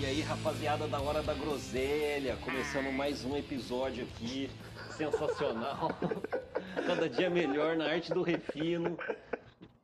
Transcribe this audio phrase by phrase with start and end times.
[0.00, 4.48] E aí, rapaziada da Hora da Groselha, começando mais um episódio aqui,
[4.96, 5.90] sensacional.
[6.86, 8.96] Cada dia melhor na arte do refino.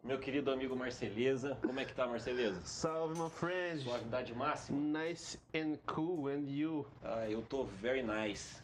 [0.05, 2.61] Meu querido amigo Marceleza, como é que tá, Marceleza?
[2.65, 3.83] Salve, my friend.
[3.83, 5.01] Suavidade máxima?
[5.01, 6.87] Nice and cool, and you?
[7.03, 8.63] Ah, eu tô very nice.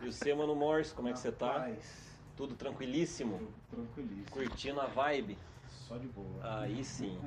[0.00, 1.58] E o seu, Mano Morse, como é que você tá?
[1.58, 3.52] Rapaz, Tudo tranquilíssimo?
[3.70, 4.30] tranquilíssimo.
[4.30, 5.36] Curtindo a vibe?
[5.68, 6.62] Só de boa.
[6.62, 7.18] Aí sim.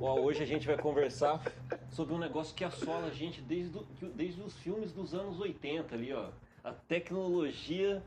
[0.00, 1.42] Ó, hoje a gente vai conversar
[1.90, 5.94] sobre um negócio que assola a gente desde, do- desde os filmes dos anos 80
[5.94, 6.28] ali, ó.
[6.62, 8.02] A tecnologia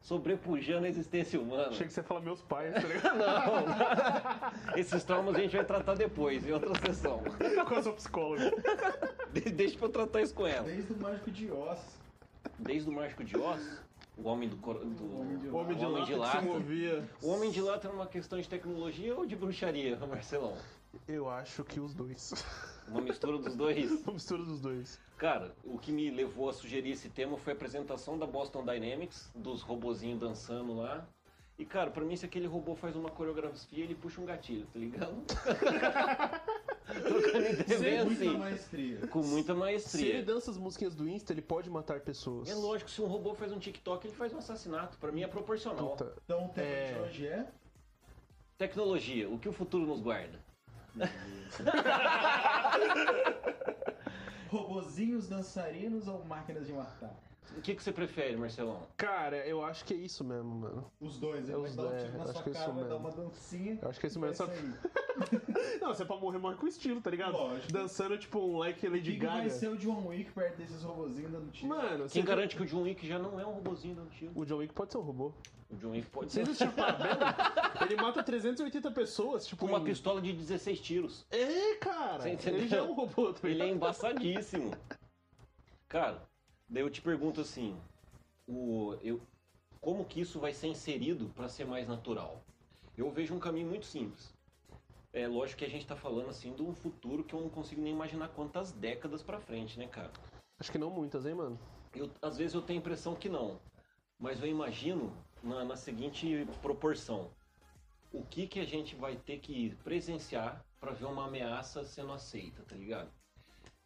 [0.00, 1.68] sobrepujando a existência humana.
[1.68, 3.18] Achei que você ia falar meus pais, tá ligado?
[3.18, 7.22] Não, esses traumas a gente vai tratar depois, em outra sessão.
[7.68, 8.50] Com a sua psicóloga.
[9.32, 10.62] De- Deixa pra eu tratar isso com ela.
[10.64, 12.00] Desde o Mágico de Oz.
[12.58, 13.82] Desde o Mágico de Oz,
[14.22, 14.56] o Homem do...
[14.56, 16.38] cor- do- Homem de O homem de O homem lata de que lata.
[16.40, 17.10] se movia.
[17.22, 20.56] O Homem de Lata era uma questão de tecnologia ou de bruxaria, Marcelão?
[21.06, 22.32] Eu acho que os dois.
[22.88, 23.90] Uma mistura dos dois?
[24.04, 24.98] Uma mistura dos dois.
[25.16, 29.30] Cara, o que me levou a sugerir esse tema foi a apresentação da Boston Dynamics,
[29.34, 31.06] dos robozinhos dançando lá.
[31.58, 34.78] E, cara, pra mim, se aquele robô faz uma coreografia, ele puxa um gatilho, tá
[34.78, 35.14] ligado?
[36.92, 39.06] Trocando ideia bem Sem muita assim, maestria.
[39.08, 40.22] com muita Se ele maestria.
[40.22, 42.48] dança as musiquinhas do Insta, ele pode matar pessoas.
[42.48, 44.96] É lógico, se um robô faz um TikTok, ele faz um assassinato.
[44.98, 45.90] Pra mim é proporcional.
[45.90, 46.12] Puta.
[46.24, 46.92] Então o tema É.
[46.92, 47.46] de hoje é.
[48.58, 50.38] Tecnologia, o que o futuro nos guarda?
[54.48, 57.14] Robozinhos dançarinos ou máquinas de matar?
[57.56, 58.80] O que, que você prefere, Marcelão?
[58.96, 60.90] Cara, eu acho que é isso mesmo, mano.
[61.00, 62.52] Os dois, ele É vai os dar um dois, tiro na acho sua que é
[62.52, 63.08] isso cara, vai dar mesmo.
[63.08, 63.78] uma dancinha.
[63.82, 64.74] Eu acho que é isso e vai mesmo, sair.
[65.80, 67.32] Não, se é pra morrer, morre com estilo, tá ligado?
[67.32, 67.72] Lógico.
[67.72, 69.50] Dançando tipo um like Lady que, que vai Gaga.
[69.50, 71.68] ser o John Wick perto desses robozinhos dando tiro?
[71.68, 74.32] Mano, Quem você garante que o John Wick já não é um robozinho dando tiro?
[74.34, 75.32] O John Wick pode ser um robô.
[75.70, 77.16] O John Wick pode Vocês ser assistiram Parabéns?
[77.82, 79.60] Ele mata 380 pessoas, tipo.
[79.66, 81.26] com uma em- pistola de 16 tiros.
[81.30, 82.20] É, cara!
[82.20, 82.60] Você entendeu?
[82.60, 83.76] Ele já é um robô, tá Ele é ligado?
[83.76, 84.70] embaçadíssimo.
[85.88, 86.22] Cara,
[86.70, 87.76] daí eu te pergunto assim,
[88.46, 89.20] o, eu,
[89.80, 92.40] como que isso vai ser inserido para ser mais natural?
[92.96, 94.32] Eu vejo um caminho muito simples.
[95.12, 97.80] É lógico que a gente tá falando assim de um futuro que eu não consigo
[97.82, 100.10] nem imaginar quantas décadas pra frente, né, cara?
[100.58, 101.58] Acho que não muitas, hein, mano?
[101.94, 103.58] Eu, às vezes eu tenho a impressão que não,
[104.18, 107.28] mas eu imagino na, na seguinte proporção:
[108.12, 112.62] o que que a gente vai ter que presenciar para ver uma ameaça sendo aceita,
[112.62, 113.10] tá ligado?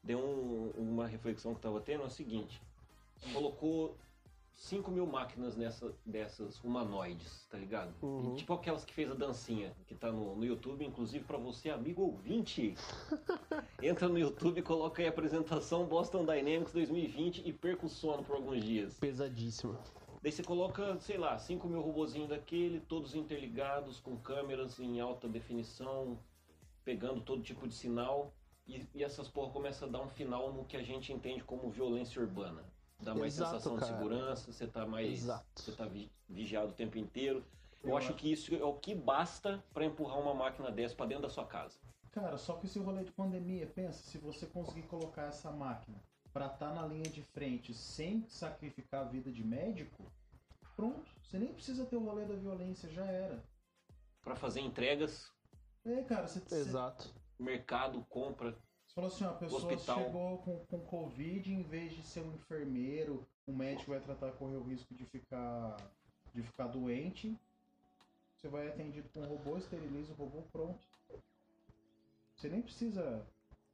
[0.02, 2.60] Deu um- uma reflexão que eu tava tendo é o seguinte:
[3.32, 3.96] colocou
[4.56, 7.92] 5 mil máquinas nessa, dessas humanoides, tá ligado?
[8.00, 8.34] Uhum.
[8.34, 12.02] Tipo aquelas que fez a dancinha, que tá no, no YouTube, inclusive para você, amigo
[12.02, 12.74] ouvinte.
[13.82, 18.36] Entra no YouTube, coloca aí a apresentação Boston Dynamics 2020 e perca o sono por
[18.36, 18.98] alguns dias.
[18.98, 19.78] Pesadíssima.
[20.22, 25.28] Daí você coloca, sei lá, 5 mil robozinhos daquele, todos interligados, com câmeras em alta
[25.28, 26.18] definição,
[26.82, 28.32] pegando todo tipo de sinal.
[28.66, 31.68] E, e essas porra começam a dar um final no que a gente entende como
[31.68, 32.64] violência urbana.
[33.04, 33.92] Dá mais Exato, sensação de cara.
[33.96, 35.12] segurança, você tá mais.
[35.12, 35.44] Exato.
[35.56, 37.44] Você tá vi- vigiado o tempo inteiro.
[37.82, 40.94] Eu, Eu acho acho- que isso é o que basta pra empurrar uma máquina dessa
[40.94, 41.78] pra dentro da sua casa.
[42.12, 46.00] Cara, só que esse rolê de pandemia, pensa, se você conseguir colocar essa máquina
[46.32, 50.02] pra estar na linha de frente sem sacrificar a vida de médico,
[50.74, 51.04] pronto.
[51.22, 53.42] Você nem precisa ter o rolê da violência, já era.
[54.22, 55.30] Pra fazer entregas,
[55.84, 57.12] É, cara, você, você, Exato.
[57.38, 58.56] mercado, compra.
[58.94, 59.96] Você falou assim, ó, a pessoa Hospital.
[60.04, 64.56] chegou com, com Covid, em vez de ser um enfermeiro, um médico vai tratar, correr
[64.56, 65.76] o risco de ficar,
[66.32, 67.36] de ficar doente.
[68.36, 70.86] Você vai atendido com um robô, esteriliza o robô, pronto.
[72.36, 73.26] Você nem precisa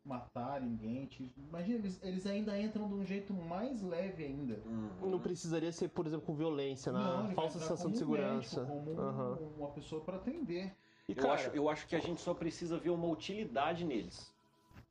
[0.04, 1.04] matar ninguém.
[1.06, 4.58] te- Imagina, eles, eles ainda entram de um jeito mais leve ainda.
[4.64, 5.10] Uhum.
[5.10, 8.60] Não precisaria ser, por exemplo, com violência, na vai falsa sensação de um segurança.
[8.64, 9.38] médico, como um- Aham.
[9.58, 10.72] uma pessoa para atender.
[11.08, 14.32] E, Eu, cara, acho, eu acho que a gente só precisa ver uma utilidade neles.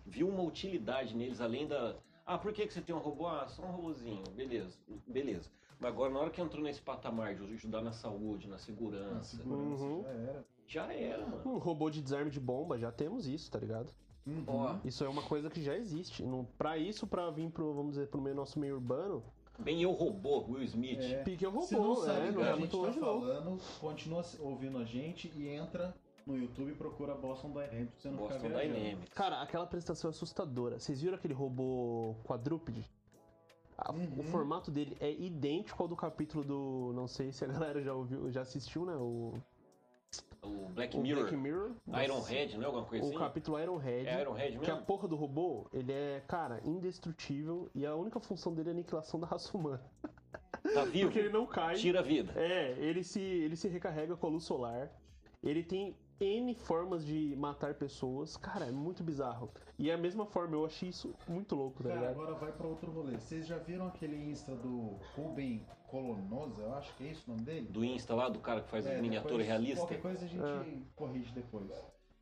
[0.09, 1.96] Viu uma utilidade neles, além da.
[2.25, 3.28] Ah, por que, que você tem um robô?
[3.28, 4.24] Ah, só um robozinho.
[4.36, 4.78] Beleza,
[5.08, 5.50] beleza.
[5.80, 9.38] Mas agora, na hora que entrou nesse patamar de ajudar na saúde, na Na segurança,
[9.38, 10.03] segurança Uhum.
[10.03, 10.46] já era.
[10.68, 11.41] já era, mano.
[11.46, 13.90] um robô de desarme de bomba, já temos isso, tá ligado?
[14.28, 14.44] Uhum.
[14.47, 16.22] Ó, Isso é uma coisa que já existe.
[16.23, 19.23] Não, pra isso, pra vir pro, vamos dizer, pro meio, nosso meio urbano,
[19.58, 21.00] bem eu robô, Will Smith.
[21.02, 21.23] É.
[21.23, 23.58] pique é robô, Se não sabe é, o não que é a gente tá falando,
[23.79, 28.35] continua ouvindo a gente e entra no YouTube e procura Boston Dynamics você não Boston
[28.39, 28.75] ficar viajando.
[28.79, 29.13] Dynamics.
[29.13, 30.79] Cara, aquela apresentação é assustadora.
[30.79, 32.89] Vocês viram aquele robô quadrúpede?
[33.77, 34.19] A- Uhum.
[34.19, 36.91] O formato dele é idêntico ao do capítulo do.
[36.93, 38.93] Não sei se a galera já ouviu, já assistiu, né?
[38.95, 39.33] O,
[40.43, 41.21] O Black o Mirror.
[41.23, 41.71] Black Mirror.
[42.03, 43.17] Ironhead, não é alguma coisa O assim?
[43.17, 44.07] capítulo Ironhead.
[44.07, 44.85] É Ironhead Que a mesmo?
[44.85, 49.19] porra do robô, ele é, cara, indestrutível e a única função dele é a aniquilação
[49.19, 49.81] da raça humana.
[50.73, 51.05] Tá vivo?
[51.07, 51.75] Porque ele não cai.
[51.75, 52.33] Tira a vida.
[52.35, 54.91] É, ele se, ele se recarrega com a luz solar.
[55.41, 58.35] Ele tem N formas de matar pessoas.
[58.35, 59.49] Cara, é muito bizarro.
[59.77, 62.11] E é a mesma forma, eu achei isso muito louco, tá Cara, ligado?
[62.21, 63.17] agora vai pra outro rolê.
[63.17, 66.61] Vocês já viram aquele Insta do Ruben Colonosa?
[66.61, 67.67] Eu acho que é isso o nome dele?
[67.67, 69.77] Do Insta lá, do cara que faz É, miniatura depois- realista.
[69.85, 70.66] Qualquer coisa a gente Ah.
[70.95, 71.71] corrige depois.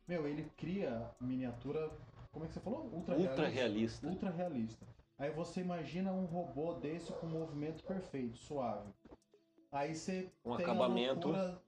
[0.06, 1.90] Meu, ele cria miniatura.
[2.32, 2.84] Como é que você falou?
[2.92, 3.50] Ultra, Ultra realista.
[3.50, 4.06] realista.
[4.06, 4.86] Ultra realista.
[5.18, 8.88] Aí você imagina um robô desse com movimento perfeito, suave.
[9.72, 11.28] Aí você Um tem acabamento.
[11.28, 11.62] a loucura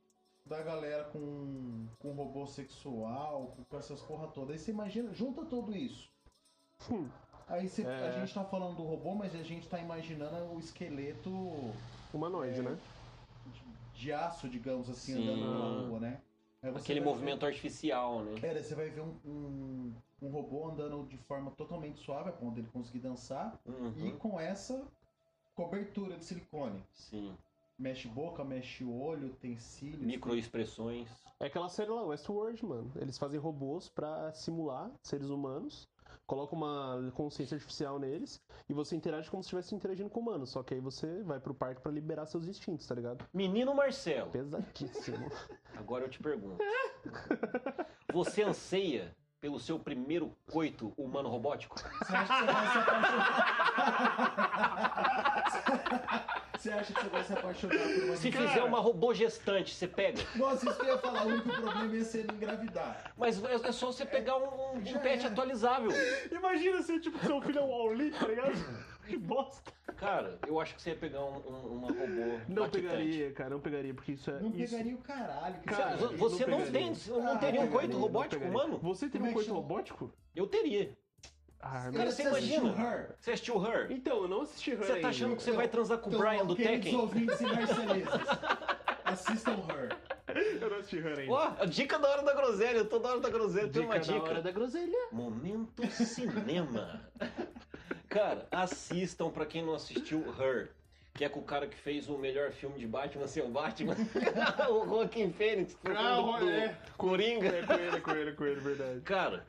[0.50, 4.52] da galera com, com robô sexual, com, com essas porra toda.
[4.52, 6.10] Aí você imagina, junta tudo isso.
[6.90, 7.08] Hum.
[7.46, 8.08] Aí você- É.
[8.08, 11.30] a gente tá falando do robô, mas a gente tá imaginando o esqueleto
[12.12, 12.76] Humanoide, né?
[13.46, 13.62] de,
[14.00, 15.22] de aço, digamos assim, Sim.
[15.22, 16.20] andando pela rua, né?
[16.76, 18.34] Aquele movimento artificial, né?
[18.40, 22.32] Ver, é, você vai ver um, um, um robô andando de forma totalmente suave, a
[22.32, 24.18] ponto dele conseguir dançar, e Uhum.
[24.18, 24.84] com essa
[25.54, 26.82] cobertura de silicone.
[26.92, 27.34] Sim.
[27.80, 30.02] Mexe boca, mexe olho, tem cílios.
[30.02, 31.08] Microexpressões.
[31.40, 32.92] É aquela série lá, Westworld, mano.
[32.96, 35.88] Eles fazem robôs pra simular seres humanos,
[36.26, 38.38] colocam uma consciência artificial neles
[38.68, 40.50] e você interage como se estivesse interagindo com humanos.
[40.50, 43.24] Só que aí você vai pro parque pra liberar seus instintos, tá ligado?
[43.32, 45.32] Menino Marcelo, Pesadíssimo.
[45.74, 46.62] agora eu te pergunto.
[48.12, 51.76] Você anseia pelo seu primeiro coito humano robótico?
[51.78, 53.30] Você acha que você vai se apaixonar?
[56.60, 59.88] Você acha que você vai se apaixonar por uma Se fizer uma robô gestante, você
[59.88, 60.22] pega.
[60.36, 63.12] Nossa, isso que eu ia falar, o único problema ia ser engravidar.
[63.16, 65.90] Mas é é só você pegar um, um Já pet atualizável.
[66.30, 68.52] Imagina se, tipo, seu filho é um Wall-E, tá ligado?
[69.06, 69.72] Que bosta.
[69.96, 72.40] Cara, eu acho que você ia pegar um, um- uma robô.
[72.46, 72.70] Não lactante.
[72.86, 74.38] pegaria, cara, não pegaria, porque isso é.
[74.38, 74.70] Não isso...
[74.76, 75.54] pegaria o caralho.
[75.60, 76.72] Que Cara, você- não pegaria.
[76.72, 78.68] tem, você não Ah, teria um coito robótico, Não pegaria.
[78.74, 78.78] mano?
[78.82, 80.12] Você tem Como um é coito robótico?
[80.36, 80.94] Eu teria.
[81.62, 82.90] Ah, Cara, você assistiu imagina?
[82.90, 83.14] Her?
[83.20, 83.92] Você assistiu Her?
[83.92, 85.08] Então, eu não assisti Her Você tá ainda.
[85.08, 86.96] achando que você Então- vai transar com o Então, Brian do Tekken?
[86.96, 88.20] ouvintes e marcelistas,
[89.04, 89.96] assistam Her.
[90.62, 91.32] Eu não assisti Her ainda.
[91.32, 93.98] Ó, a dica da hora da groselha, eu tô da hora da groselha, tem uma
[93.98, 94.42] Dica da hora dica.
[94.42, 94.98] da groselha.
[95.12, 97.00] Momento cinema.
[98.08, 100.70] Cara, assistam pra quem não assistiu Her.
[101.12, 103.94] Que é com o cara que fez o melhor filme de Batman sem o Batman.
[104.70, 105.74] o Joaquim Fênix.
[105.74, 106.78] que foi Ah, do, do é.
[106.96, 107.48] Coringa.
[107.48, 109.00] É com ele, com ele, com ele, verdade.
[109.00, 109.44] Cara,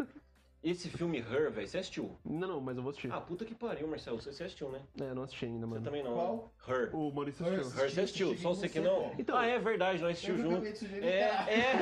[0.64, 2.16] esse filme Her, velho, você assistiu?
[2.24, 3.12] Não, não, mas eu vou assistir.
[3.12, 4.22] Ah, puta que pariu, Marcelo.
[4.22, 4.82] Você, você assistiu, né?
[5.00, 5.84] É, eu não assisti ainda, Você mano.
[5.84, 6.14] também não.
[6.14, 6.54] Qual?
[6.68, 6.96] Her.
[6.96, 7.60] O Maurício Her.
[7.62, 7.82] assistiu.
[7.84, 9.14] Her, você assistiu, Assisti só você que você, não.
[9.18, 10.86] Então- ah, é verdade, nós assistimos Eu junto.
[11.04, 11.20] É,
[11.50, 11.74] é.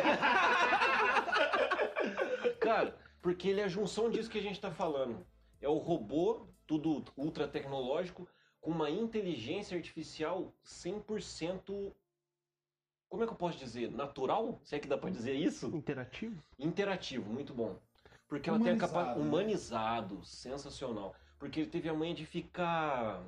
[2.59, 5.25] Cara, porque ele é a junção disso que a gente tá falando.
[5.61, 8.27] É o robô, tudo ultra tecnológico,
[8.61, 11.93] com uma inteligência artificial 100%.
[13.09, 13.91] Como é que eu posso dizer?
[13.91, 14.59] Natural?
[14.63, 15.67] Se é que dá pra dizer isso?
[15.75, 16.41] Interativo?
[16.57, 17.77] Interativo, muito bom.
[18.29, 19.19] Porque ela tem a capacidade.
[19.19, 19.27] Humanizado, né?
[19.27, 21.15] Humanizado, sensacional.
[21.39, 23.21] Porque ele teve a manha de ficar.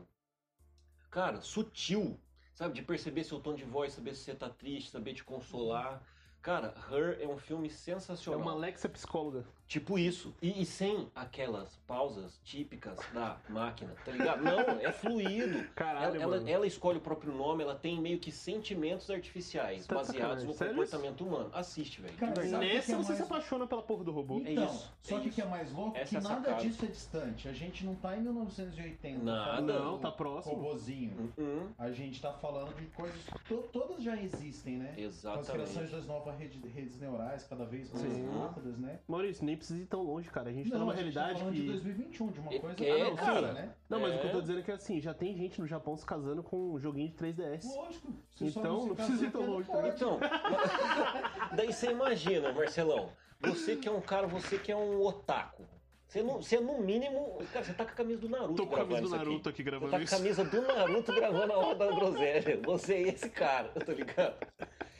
[1.10, 2.18] Cara, sutil.
[2.54, 2.76] Sabe?
[2.76, 6.02] De perceber seu tom de voz, saber se você tá triste, saber te consolar.
[6.42, 8.42] Cara, Her é um filme É sensacional.
[8.42, 9.46] uma Alexa psicóloga.
[9.72, 10.34] Tipo isso.
[10.42, 14.44] E, e sem aquelas pausas típicas da máquina, tá ligado?
[14.44, 15.64] Não, é fluido.
[15.74, 16.50] Caralho, Ela, ela, mano.
[16.50, 20.74] ela escolhe o próprio nome, ela tem meio que sentimentos artificiais Tá baseados no sério
[20.76, 21.50] comportamento humano.
[21.54, 22.14] Assiste, velho.
[22.60, 24.42] Nessa que é você se mais- apaixona pela porra do robô.
[24.44, 26.22] É Então, isso, só é que o que é mais louco Essa que é a
[26.22, 26.62] nada sacada.
[26.68, 27.48] disso é distante.
[27.48, 29.24] A gente não tá em 1980.
[29.24, 29.62] Nada.
[29.62, 30.54] Não, tá próximo.
[30.56, 31.32] Robozinho.
[31.38, 31.70] Uhum.
[31.80, 34.94] A gente tá falando de coisas que to- todas já existem, né?
[34.98, 35.92] Com as criações Exatamente.
[35.94, 38.30] das novas rede- redes neurais cada vez mais Sim.
[38.38, 39.00] rápidas, né?
[39.08, 40.50] Maurício, nem precisa ir tão longe, cara.
[40.50, 41.62] A gente tá Não, numa a gente tá realidade falando que.
[41.62, 43.54] de 2021, de uma É, coisa é, rápida, cara.
[43.54, 43.76] né?
[43.90, 44.34] Não, mas o que eu É.
[44.34, 47.08] tô dizendo é que assim, já tem gente no Japão se casando com um joguinho
[47.10, 47.64] de 3DS.
[47.76, 48.14] Lógico.
[48.42, 50.20] Então, não precisa ir tão longe, não Então,
[51.56, 55.66] daí você imagina, Marcelão, você que é um cara, você que é um otaku.
[56.08, 57.38] Você, não, você no mínimo.
[57.54, 58.56] Cara, você tá com a camisa do Naruto.
[58.56, 59.26] Tô com a camisa gravando do isso aqui.
[59.30, 60.16] Naruto aqui Você gravando tá com a isso.
[60.18, 62.62] camisa do Naruto gravando a hora da groselha.
[62.66, 64.36] Você é esse cara, tá ligado?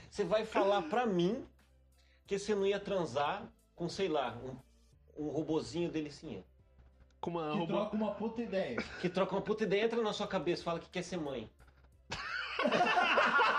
[0.10, 1.46] Você vai falar pra mim
[2.26, 3.52] que você não ia transar
[3.82, 4.38] com, sei lá,
[5.18, 6.44] um, um robozinho delicinha.
[7.20, 7.74] Com uma Que robô.
[7.74, 8.78] troca uma puta ideia.
[9.02, 11.50] Que troca uma puta ideia, entra na sua cabeça, fala que quer ser mãe.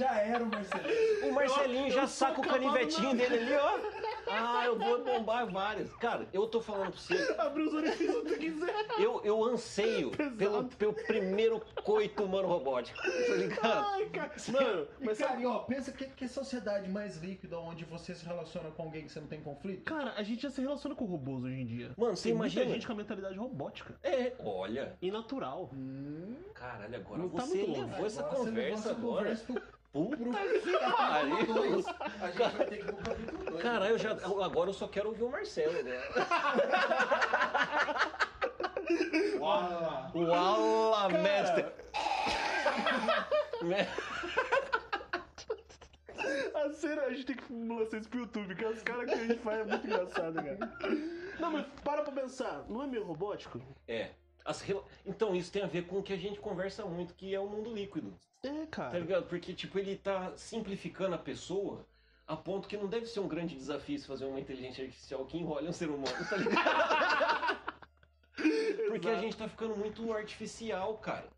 [0.00, 1.28] Já era o Marcelinho.
[1.28, 3.78] O Marcelinho Eu- já eu saca o canivetinho dele ali, ó.
[4.32, 5.92] Ah, eu vou bombar várias.
[5.94, 7.34] Cara, eu tô falando pra você.
[7.36, 8.86] Abre os orifícios que tu quiser.
[8.96, 12.96] Eu, eu anseio pelo, pelo primeiro coito humano robótico.
[13.02, 13.84] Tá ligado?
[13.88, 14.30] Ai, cara.
[14.52, 18.24] Mano, mas cara, sabe- e, ó, pensa que, que sociedade mais líquida onde você se
[18.24, 19.82] relaciona com alguém que você não tem conflito?
[19.84, 21.90] Cara, a gente já se relaciona com robôs hoje em dia.
[21.96, 22.74] Mano, você Tem muita imagina?
[22.74, 23.96] gente com a mentalidade robótica.
[24.04, 24.96] É, olha.
[25.02, 25.70] E natural.
[25.74, 27.80] Hum, Caralho, agora Não tá você longe.
[27.80, 29.22] levou essa agora você levou conversa essa agora.
[29.24, 30.60] conversa Puta que pariu.
[31.00, 31.46] A gente
[32.56, 33.62] vai ter que ir pro capítulo 2.
[33.62, 36.10] Caralho, já, agora eu só quero ouvir o Marcelo agora.
[39.40, 40.12] Uau.
[40.14, 41.22] Uala, Cara.
[41.22, 41.64] mestre.
[43.62, 43.88] Me-
[46.54, 49.26] A cena, a gente tem que lançar isso pro YouTube, que as caras que a
[49.26, 50.58] gente faz é muito engraçado, cara.
[51.38, 53.60] Não, mas para pra pensar, não é meio robótico?
[53.88, 54.10] É.
[54.50, 57.32] As rela- Então, isso tem a ver com o que a gente conversa muito, que
[57.34, 58.12] é o mundo líquido.
[58.42, 58.98] É, Tá cara.
[58.98, 59.26] ligado?
[59.28, 61.86] Porque, tipo, ele tá simplificando a pessoa
[62.26, 65.36] a ponto que não deve ser um grande desafio se fazer uma inteligência artificial que
[65.38, 67.60] enrole um ser humano, tá ligado?
[68.88, 69.20] Porque a Exato.
[69.24, 71.28] gente tá ficando muito artificial, cara.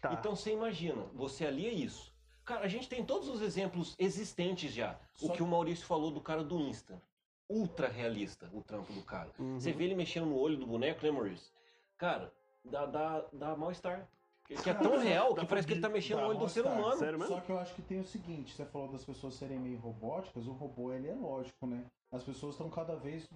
[0.00, 0.12] Tá.
[0.12, 2.12] Então você imagina, você alia isso.
[2.44, 4.98] Cara, a gente tem todos os exemplos existentes já.
[5.14, 7.00] Só O que o Maurício falou do cara do Insta.
[7.48, 9.30] Ultra realista o trampo do cara.
[9.38, 9.58] Uhum.
[9.58, 11.50] Você vê ele mexendo no olho do boneco, né, Maurício?
[11.96, 12.32] Cara,
[12.70, 14.08] dá, dá, dá mal-estar.
[14.46, 16.64] Que é tão Cara, real que parece que ele tá mexendo no olho do ser
[16.64, 16.96] humano.
[16.96, 17.34] Sério mesmo?
[17.34, 20.46] Só que eu acho que tem o seguinte, você falou das pessoas serem meio robóticas,
[20.46, 21.84] o robô ele é lógico, né?
[22.10, 23.28] As pessoas estão cada vez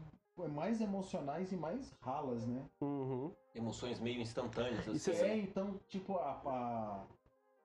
[0.55, 2.65] mais emocionais e mais ralas, né?
[2.81, 3.31] Uhum.
[3.55, 4.89] Emoções meio instantâneas.
[4.89, 5.13] Assim.
[5.13, 7.05] É, então, tipo, a, a,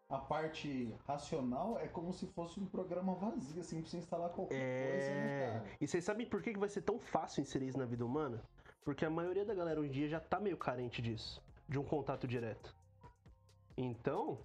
[0.10, 4.92] a parte racional é como se fosse um programa vazio, assim, pra você instalar qualquer
[4.92, 5.78] coisa, né, É.
[5.80, 8.44] E vocês sabem por que que vai ser tão fácil inserir isso na vida humana?
[8.84, 11.84] Porque a maioria da galera hoje em dia já tá meio carente disso, de um
[11.84, 12.76] contato direto.
[13.76, 14.40] Então,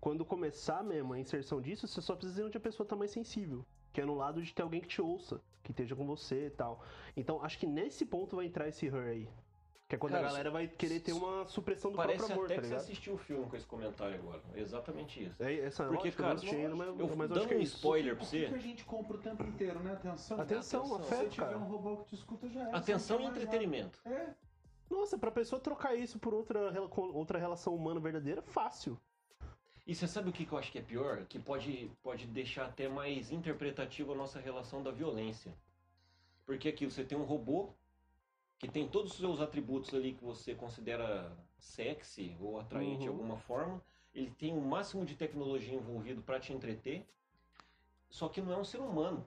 [0.00, 3.10] quando começar mesmo a inserção disso, você só precisa de onde a pessoa tá mais
[3.10, 3.64] sensível.
[3.92, 6.50] Que é no lado de ter alguém que te ouça, que esteja com você e
[6.50, 6.80] tal.
[7.16, 9.28] Então, acho que nesse ponto vai entrar esse her aí.
[9.88, 12.44] Que é quando Cara, a galera vai querer ter uma supressão do Parece próprio amor,
[12.44, 12.84] até tá que você ligado?
[12.84, 14.40] assistiu o filme com esse comentário agora.
[14.54, 15.42] É exatamente isso.
[15.42, 17.74] É, essa Porque, lógica, cara, eu não mas, Eu mas dando que é um isso.
[17.74, 18.58] spoiler pra O que, a você.
[18.60, 19.92] gente compra o tempo inteiro, né?
[19.94, 20.40] Atenção.
[20.40, 21.02] Atenção, Atenção.
[21.02, 21.58] Se afeto, tiver cara.
[21.58, 22.72] um robô que te escuta, já é.
[22.76, 23.98] Atenção você e entretenimento.
[24.04, 24.28] É.
[24.90, 28.98] Nossa, pra pessoa trocar isso por outra, outra relação humana verdadeira, fácil.
[29.86, 31.24] E você sabe o que eu acho que é pior?
[31.26, 35.54] Que pode, pode deixar até mais interpretativo a nossa relação da violência.
[36.44, 37.70] Porque aqui você tem um robô
[38.58, 43.14] que tem todos os seus atributos ali que você considera sexy ou atraente de Uhum.
[43.14, 43.82] alguma forma.
[44.14, 47.06] Ele tem o máximo de tecnologia envolvido para te entreter.
[48.10, 49.26] Só que não é um ser humano.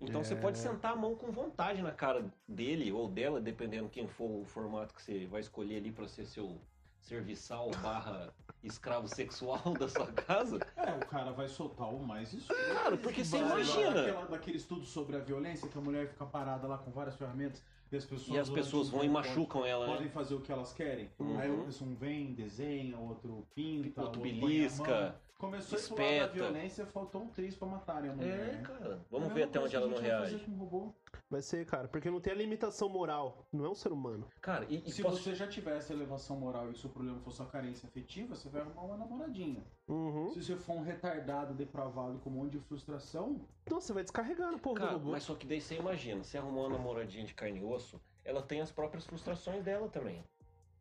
[0.00, 0.36] Então você É.
[0.36, 4.44] pode sentar a mão com vontade na cara dele ou dela, dependendo quem for o
[4.44, 6.58] formato que você vai escolher ali para ser seu
[7.00, 10.58] serviçal barra escravo sexual da sua casa.
[10.76, 12.46] É, o cara vai soltar o mais isso.
[12.72, 13.92] Claro, porque você imagina.
[13.92, 17.60] Daquela, daquele estudo sobre a violência, que a mulher fica parada lá com várias ferramentas
[17.90, 18.28] e as pessoas.
[18.36, 20.10] E as pessoas um vão e machucam ela, Podem né?
[20.12, 21.10] fazer o que elas querem.
[21.18, 21.38] Uhum.
[21.38, 25.14] Aí uma pessoa vem, desenha, outro pinta, Outro a belisca.
[25.38, 26.32] Começou a espeta.
[26.32, 28.48] violência, faltou um triz pra matarem a mulher.
[28.48, 28.62] É, né?
[28.62, 28.94] cara.
[28.94, 30.36] É Vamos a ver até onde ela que não a reage.
[30.48, 30.94] o.
[31.28, 34.26] Vai ser, cara, porque não tem a limitação moral, não é um ser humano.
[34.40, 37.44] Cara, e, e Se posso- você já tivesse elevação moral e o problema for só
[37.44, 39.62] carência afetiva, você vai arrumar uma namoradinha.
[39.88, 40.30] Uhum.
[40.30, 44.50] Se você for um retardado, depravado com um monte de frustração, Então você vai descarregar
[44.50, 45.10] no porra Cara, robô.
[45.12, 48.42] mas só que daí você imagina, você arrumou uma namoradinha de carne e osso, ela
[48.42, 50.24] tem as próprias frustrações dela também.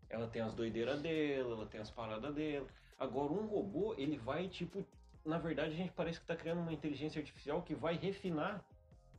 [0.10, 2.68] Ela tem as doideiras dela, ela tem as paradas dela.
[2.98, 4.84] Agora, um robô, ele vai, tipo,
[5.24, 8.66] na verdade, a gente parece que tá criando uma inteligência artificial que vai refinar,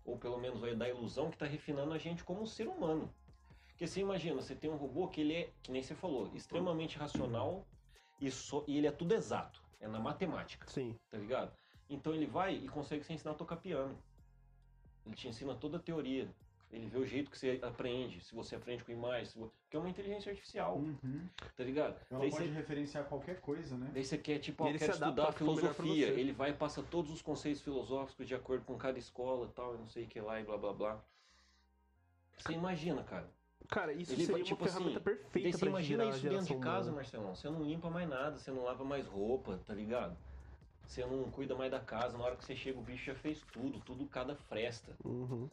[0.04, 3.12] ou pelo menos vai dar a ilusão que tá refinando a gente como ser humano.
[3.68, 6.96] Porque você imagina, você tem um robô que ele é, que nem você falou, extremamente
[6.96, 7.66] racional
[8.20, 9.65] e, só, e ele é tudo exato.
[9.80, 10.98] É na matemática Sim.
[11.10, 11.52] tá ligado?
[11.88, 13.96] Então ele vai e consegue te ensinar a tocar piano.
[15.04, 16.28] Ele te ensina toda a teoria.
[16.72, 19.76] Ele vê o jeito que você aprende, se você aprende com imagens, se vo- porque
[19.76, 21.96] é uma inteligência artificial, uhum, tá ligado?
[22.10, 23.88] ela Daí pode você, referenciar qualquer coisa, né?
[23.94, 26.20] daí você quer, tipo, ó, se adapta estudar filosofia, você.
[26.20, 29.76] ele vai e passa todos os conceitos filosóficos de acordo com cada escola e tal,
[29.76, 31.04] e não sei o que lá e blá blá blá.
[32.36, 33.30] Você imagina, cara.
[33.68, 36.46] Cara, isso Ele seria vai, uma tipo ferramenta assim, perfeita pra imagina girar isso dentro
[36.56, 36.96] de casa, humana.
[36.96, 37.34] Marcelão.
[37.34, 40.16] Você não limpa mais nada, você não lava mais roupa, tá ligado?
[40.86, 42.16] Você não cuida mais da casa.
[42.16, 44.92] Na hora que você chega, o bicho já fez tudo, tudo cada fresta.
[45.04, 45.48] Uhum.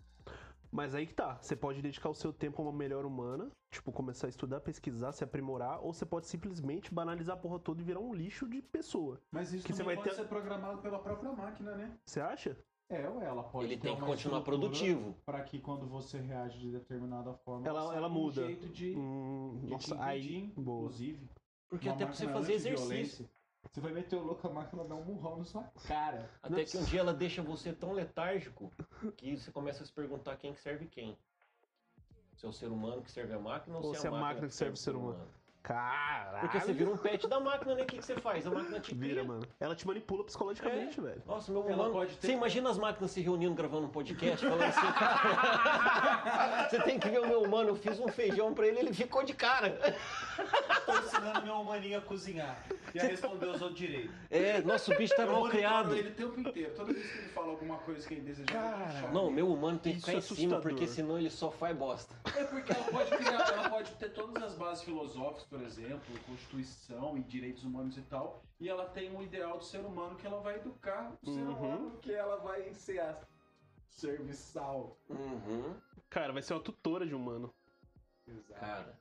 [0.71, 3.91] Mas aí que tá, você pode dedicar o seu tempo a uma melhor humana, tipo,
[3.91, 7.83] começar a estudar, pesquisar, se aprimorar, ou você pode simplesmente banalizar a porra toda e
[7.83, 9.19] virar um lixo de pessoa.
[9.31, 11.95] Mas isso Que você vai pode ter- ser programado pela própria máquina, né?
[12.07, 12.57] Você acha?
[12.89, 15.15] É, ou ela pode Ele ter tem que uma continuar produtivo.
[15.25, 18.45] Para que quando você reage de determinada forma, Ela- ela um muda.
[18.45, 20.79] jeito de, Hum, de nossa, aí, boa.
[20.83, 21.27] inclusive.
[21.69, 23.29] Porque até pra você máquina fazer exercício.
[23.71, 26.29] Você vai meter o louco, a máquina dá um murrão na sua cara.
[26.43, 28.71] Até que um dia ela deixa você tão letárgico
[29.17, 31.17] que você começa a se perguntar quem que serve quem.
[32.35, 34.47] Se é o ser humano que serve a máquina ou, Ou se é a máquina
[34.47, 35.25] que serve o ser humano.
[35.63, 36.41] Caralho!
[36.41, 37.83] Porque você vira um pet da máquina, né?
[37.83, 38.45] O que, que você faz?
[38.45, 39.23] A máquina te Vira, cria.
[39.23, 39.47] mano.
[39.61, 41.21] Ela te manipula psicologicamente, velho.
[41.25, 41.91] Nossa, meu Ela humano.
[41.93, 46.69] pode ter- Você imagina as máquinas se reunindo gravando um podcast, falando assim, cara.
[46.69, 49.23] você tem que ver o meu humano, eu fiz um feijão pra ele, ele ficou
[49.23, 49.69] de cara.
[50.85, 52.61] Tô ensinando meu humaninho a cozinhar.
[52.93, 54.13] E a responder os outros direitos.
[54.29, 55.95] É, nosso bicho tá mal criado.
[55.95, 56.73] ele o tempo inteiro.
[56.75, 59.09] Toda vez que ele fala alguma coisa que ele deseja, Cara.
[59.13, 62.13] Não, meu humano tem que ficar é em cima, porque senão ele só faz bosta.
[62.35, 67.15] É porque ela pode criar, ela pode ter todas as bases filosóficas, por exemplo, Constituição
[67.15, 70.39] e direitos humanos e tal, e ela tem um ideal do ser humano que ela
[70.41, 71.53] vai educar o ser Uhum.
[71.55, 73.21] humano, que ela vai ser a
[73.87, 74.97] serviçal.
[75.07, 75.75] Uhum.
[76.09, 77.53] Cara, vai ser uma tutora de humano.
[78.27, 78.59] Exato.
[78.59, 78.99] Cara,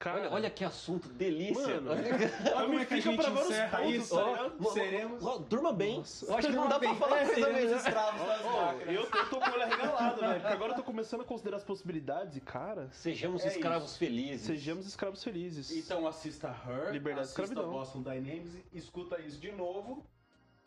[0.00, 1.80] Cara, olha, olha que assunto delícia.
[1.80, 4.70] Mano, Olha- como é que a gente pra encerra pontos, isso, tá ó.
[4.72, 5.24] Seremos...
[5.24, 5.98] ó, durma bem.
[5.98, 6.26] Nossa.
[6.26, 7.76] Eu acho que não dá pra falar É, coisa melhor.
[7.76, 8.94] escravos das máquinas.
[8.94, 10.40] eu, eu tô com o olho arregalado, velho.
[10.40, 13.98] Porque agora eu tô começando a considerar as possibilidades e, cara, Sejamos É escravos isso.
[13.98, 14.46] felizes.
[14.46, 15.70] sejamos escravos felizes.
[15.70, 17.70] Então assista Her, Liberdade assista escravidão.
[17.72, 20.04] Boston Dynamics, escuta isso de novo.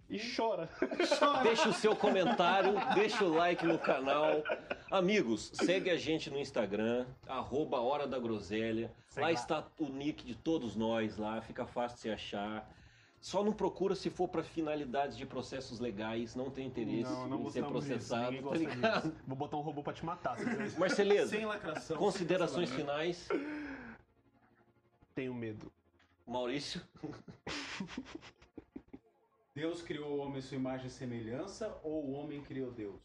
[0.10, 0.70] E chora.
[1.44, 4.44] Deixa o seu comentário, deixa o like no canal.
[4.92, 8.92] Amigos, segue a gente no Instagram, arroba Hora da Groselha.
[9.08, 9.34] Segue lá lá.
[9.34, 12.70] está o nick de todos nós lá, fica fácil de se achar.
[13.20, 17.42] Só não procura se for para finalidades de processos legais, não tem interesse Não, não
[17.44, 17.72] em ser disso.
[17.72, 19.02] processado, Ninguém tá gosta ligado?
[19.04, 19.16] disso.
[19.26, 20.38] Vou botar um robô pra te matar.
[20.38, 20.78] Se quiser.
[20.78, 21.96] Marceleza, Sem lacração.
[21.98, 23.30] considerações sem finais.
[25.16, 25.72] Tenho medo.
[26.28, 26.82] Maurício,
[29.54, 33.02] Deus criou o homem à sua imagem e semelhança ou o homem criou Deus?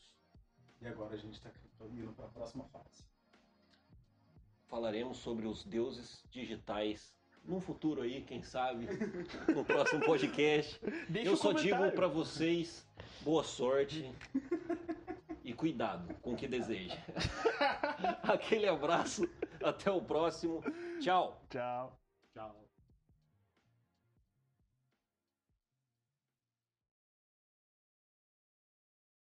[0.81, 1.50] E agora a gente está
[1.87, 3.05] indo para a próxima fase.
[4.67, 7.14] falaremos sobre os deuses digitais
[7.45, 8.87] num futuro aí, quem sabe,
[9.55, 10.78] no próximo podcast.
[11.09, 12.87] Deixa Eu só digo pra vocês
[13.23, 14.12] boa sorte
[15.43, 16.97] e cuidado com o que deseja.
[18.23, 19.26] Aquele abraço,
[19.62, 20.62] até o próximo.
[21.00, 21.40] Tchau.
[21.49, 21.99] Tchau.
[22.35, 22.68] Tchau.